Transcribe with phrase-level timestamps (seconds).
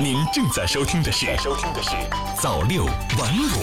[0.00, 1.90] 您正在收听的是《收听的是
[2.40, 3.62] 早六晚五》。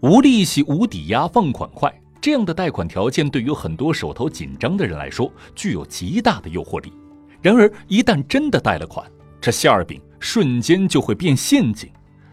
[0.00, 6.92] 无利息、无抵押、放款快，这样的贷款条件对于很多手头紧张的人来说具有极大的诱惑力。
[7.40, 9.08] 然而，一旦真的贷了款，
[9.40, 11.88] 这馅儿饼瞬间就会变陷阱，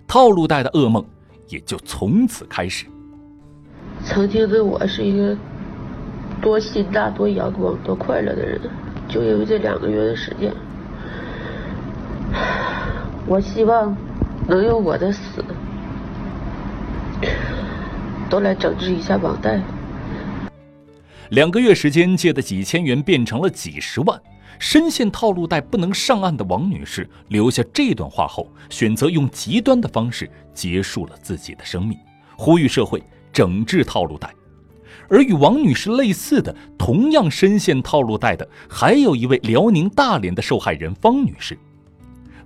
[0.08, 1.06] 套路贷的噩梦
[1.48, 2.88] 也就从此开始。
[4.04, 5.38] 曾经的我是一个
[6.42, 8.60] 多心大、多阳光、多快乐的人，
[9.08, 10.54] 就因为这两个月的时间，
[13.28, 13.96] 我希望
[14.48, 15.44] 能用我的死。
[18.28, 19.62] 都来整治一下网贷。
[21.30, 24.20] 两个月时间借的几千元变成了几十万，
[24.60, 31.98] 深陷套路贷不能上岸的王女士留下这段话后，选择用极端的方式结束了自己的生命，
[32.36, 34.30] 呼吁社会整治套路贷。
[35.10, 41.58] 而与王女士类似的，同样深陷套路贷的，还有一位辽宁大连的受害人方女士。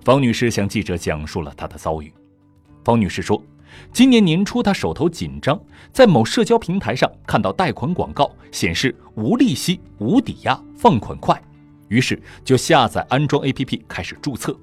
[0.04, 2.12] 方女士向记者讲述了她的遭遇。
[2.84, 3.42] 方女士说。
[3.92, 5.58] 今年年初，她手头紧张，
[5.92, 11.40] 在某社交平台上看到贷款广告，显示无利息、无抵押、放款快，
[11.86, 14.58] 于是就下载安装 APP 开始注册。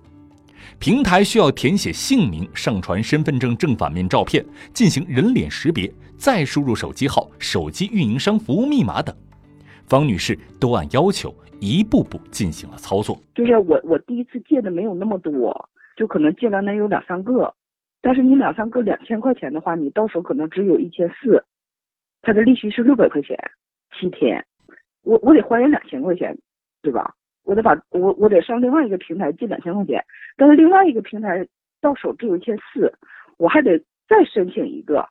[0.80, 9.16] 平台需要填写姓名、上传身份证正反面照片、进行人脸识别，再输入手机号、手机运营商服务密码等。
[9.86, 13.18] 方女士都按要求一步步进行了操作。
[13.34, 17.54] 就是我，我第一次借的没有那么多，就可能借了能有两三个。
[18.02, 21.44] 但是你两三个两千块钱的话，你到手可能只有一千四，
[22.22, 23.38] 它的利息是六百块钱，
[23.98, 24.46] 七天，
[25.02, 26.38] 我我得还人两千块钱，
[26.82, 27.16] 对吧？
[27.48, 30.04] 我得把我我得上另外一个平台借两千块钱，
[30.36, 31.48] 但是另外一个平台
[31.80, 32.94] 到手只有一千四，
[33.38, 35.08] 我还得再申请一个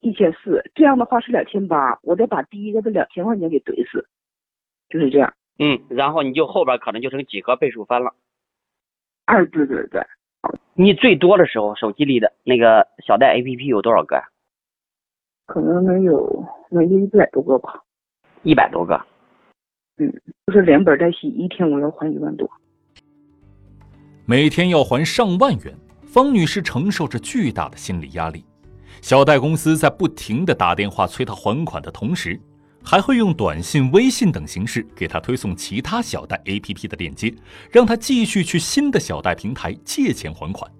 [0.00, 4.06] 一千四，这样的话是两千八，我得把第一个的两千块钱给怼死，
[4.90, 5.32] 就是这样。
[5.58, 8.12] 嗯，然后你就后边可能就成几何倍数翻了。
[9.24, 10.02] 二对对对。
[10.74, 14.22] 你最多的时候，手机里的那个小贷 APP 有多少个呀？
[15.46, 17.82] 可能能有能有一百多个吧。
[18.42, 19.00] 一百多个。
[19.98, 20.12] 嗯，
[20.46, 22.48] 就是连本带息，一天我要还一万多。
[24.24, 25.74] 每天要还上万元，
[26.06, 28.44] 方女士承受着巨大的心理压力。
[29.00, 32.40] 小贷公司在不停的打电话催她还款的同时。
[32.80, 37.34] 还会用短信、微信等形式给她推送其他小贷 APP 的链接，
[37.70, 40.70] 让她继续去新的小贷平台借钱还款。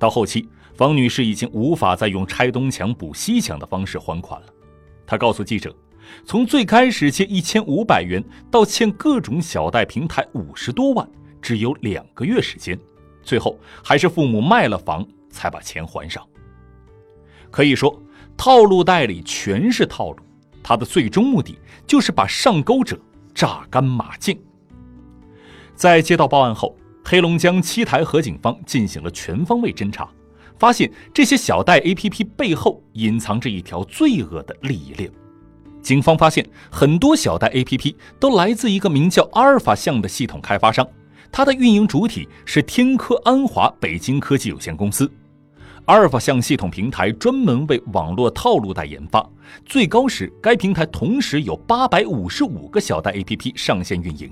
[0.00, 4.46] 到后期，方女士已经无法再用拆东墙补西墙的方式还款了。
[5.06, 5.72] 她告诉记者，
[6.24, 11.08] 从最开始借一千五百元到欠各种小贷平台五十多万，
[11.40, 12.78] 只有两个月时间，
[13.22, 16.26] 最后还是父母卖了房才把钱还上。
[17.50, 18.02] 可以说，
[18.36, 20.18] 套路贷里全是套路。
[20.62, 22.98] 它的最终目的就是把上钩者
[23.34, 24.38] 榨干马净。
[25.74, 30.10] 在接到报案后，黑龙江七台河警方进行了全方位侦查，
[30.58, 35.10] 发现这些小贷 APP 背后隐藏着一条罪恶的利益链。
[35.88, 40.86] 警方发现，很多小贷 APP 都来自一个名叫阿尔法象的系统开发商，
[41.32, 45.10] 它的运营主体是天科安华北京科技有限公司。
[45.86, 49.26] 阿尔法象系统平台专门为网络套路贷研发，
[49.64, 54.30] 最高时该平台同时有八百五十五个小贷 APP 上线运营。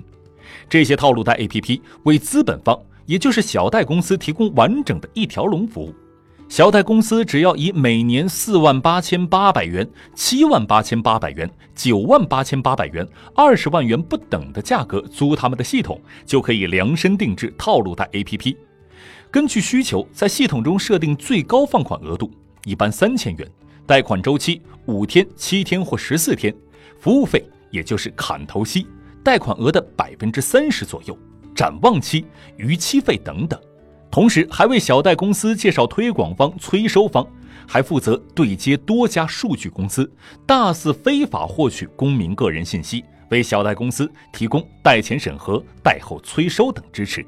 [0.69, 5.91] 这些套路贷 APP 为资本方，也就是小贷公司提供完整的一条龙服务。
[6.49, 18.55] 小贷公司只要以每年四万八千八百元、七万八千八百元、九万八千八百元、二十万元不等的价格租他们的系统，就可以量身定制套路贷 APP。
[19.29, 22.31] 根据需求，在系统中设定最高放款额度，
[22.63, 23.47] 一般三千元，
[23.85, 26.55] 贷款周期五天、七天或十四天，
[26.97, 28.87] 服务费也就是砍头息，
[29.21, 31.15] 贷款额的百分之三十左右，
[31.53, 32.25] 展望期、
[32.55, 33.59] 逾期费等等。
[34.09, 37.25] 同时，还为小贷公司介绍推广方、催收方，
[37.67, 40.09] 还负责对接多家数据公司，
[40.45, 47.25] 大肆非法获取公民个人信息，为小贷公司提供贷前审核、贷后催收等支持。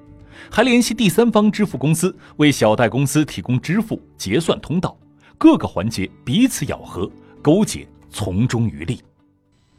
[0.49, 4.97] 还联系第三方支付公司，为小贷公司提供支付结算通道，
[5.37, 7.11] 各个环节彼此咬合，
[7.41, 9.01] 勾结从中渔利。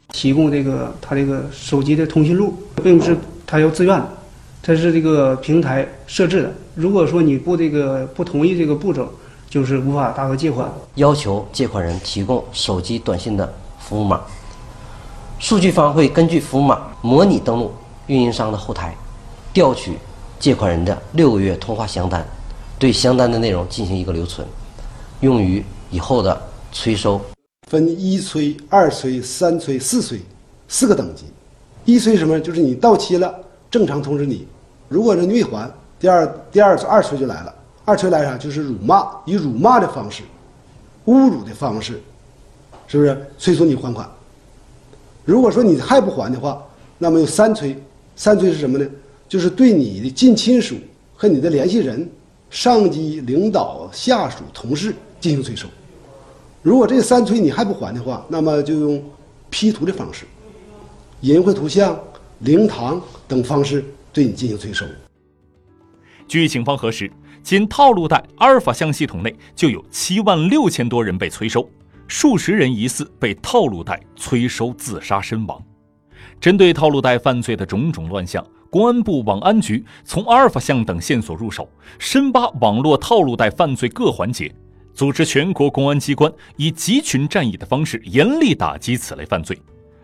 [0.09, 4.17] 提供这个他这个手机的通讯录，并不是他要自愿的，
[4.61, 6.53] 这是这个平台设置的。
[6.75, 9.07] 如果说你不这个不同意这个步骤，
[9.49, 10.71] 就是无法达到借款。
[10.95, 14.21] 要求借款人提供手机短信的服务码，
[15.39, 17.71] 数据方会根据服务码模拟登录
[18.07, 18.95] 运营商的后台，
[19.53, 19.97] 调取。
[20.39, 22.25] 借款人的六个月通话详单，
[22.79, 24.47] 对详单的内容进行一个留存，
[25.19, 26.41] 用于以后的
[26.71, 27.21] 催收。
[27.69, 30.19] 分一催、二催、三催、四催
[30.67, 31.25] 四个等级。
[31.85, 32.39] 一催什么？
[32.39, 33.39] 就是你到期了，
[33.71, 34.45] 正常通知你。
[34.89, 37.55] 如果说你没还，第二第二次二催就来了。
[37.85, 38.37] 二催来啥？
[38.37, 40.21] 就是辱骂，以辱骂的方式、
[41.05, 41.99] 侮辱的方式，
[42.87, 44.07] 是不是催促你还款？
[45.25, 46.61] 如果说你还不还的话，
[46.97, 47.75] 那么有三催。
[48.15, 48.85] 三催是什么呢？
[49.27, 50.75] 就是对你的近亲属
[51.15, 52.07] 和你的联系人、
[52.49, 55.67] 上级领导、下属、同事进行催收。
[56.61, 59.01] 如果这三催你还不还的话，那么就用
[59.49, 60.25] P 图的方式、
[61.21, 61.97] 淫秽图像、
[62.41, 64.83] 灵堂等方式对你进行催收。
[66.27, 67.11] 据警方核实，
[67.43, 71.69] 仅套路贷阿尔法项系统内就有七万六千多人被催收，
[72.07, 75.61] 数十人疑似被套路贷催收自杀身亡。
[76.39, 84.51] 针对套路贷犯罪的种种乱象，公安部网安局从阿尔法项等线索入手，深扒网络套路贷犯罪各环节。
[84.95, 89.57] 组织全国公安机关以集群战役的方式严厉打击此类犯罪。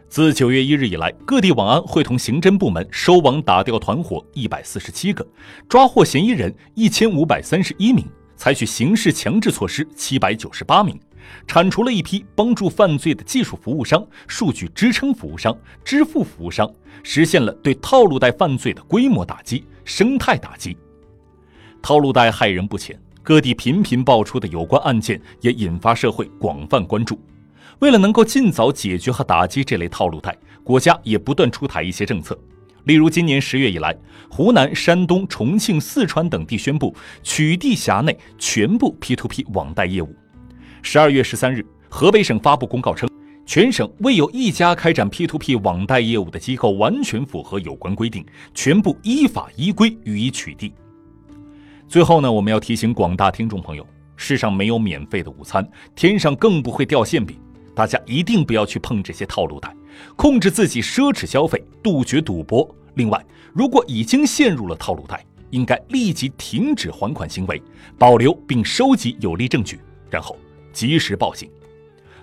[0.09, 5.25] 自九月一日以来，各地网安会同刑侦部门收网打掉团伙一百四十七个，
[5.68, 8.06] 抓获嫌疑人一千五百三十一名，
[8.38, 10.98] 采取刑事强制措施七百九十八名，
[11.45, 16.71] 铲除了一批帮助犯罪的技术服务商、数据支撑服务商、支付服务商，
[17.03, 20.77] 实现了对套路贷犯罪的规模打击、生态打击。
[21.81, 22.98] 套路贷害人不浅。
[23.21, 27.19] 各地频频爆出的有关案件也引发社会广泛关注。
[27.79, 32.37] 为了能够尽早解决和打击这类套路贷，国家也不断出台一些政策。
[32.85, 33.93] 例如，今年十月以来，
[34.29, 40.15] 湖南、山东、重庆、四川等地宣布取缔辖内全部 P2P 网贷业务。
[40.81, 43.09] 十二月十三日，河北省发布公告称，
[43.45, 50.71] 全省未有一家开展 P2P 网贷业务的机构完全符合有关规定，全部依法依规予以取缔。
[51.89, 53.85] 最后呢，我们要提醒广大听众朋友，
[54.15, 57.37] 世上没有免费的午餐，天上更不会掉馅饼。
[57.77, 59.71] 大家一定不要去碰这些套路贷，
[60.15, 62.68] 控制自己奢侈消费，杜绝赌博。
[62.95, 67.62] 另外，如果已经陷入了套路贷，应该立即停止还款行为，
[67.95, 69.79] 保留并收集有力证据，
[70.09, 70.35] 然后
[70.74, 71.47] 及时报警。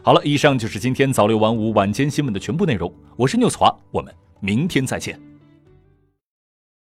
[0.02, 2.92] 好了，以上就是今天早六晚五晚间新闻的全部内容。
[3.14, 5.16] 我是牛华，我们明天再见。